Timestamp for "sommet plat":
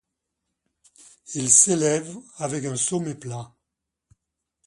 2.75-3.53